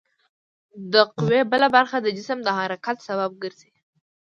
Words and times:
د 0.93 0.93
قوې 1.15 1.41
بله 1.51 1.67
برخه 1.75 1.97
د 2.01 2.07
جسم 2.17 2.39
د 2.43 2.49
حرکت 2.57 2.97
سبب 3.07 3.31
ګرځي. 3.43 3.71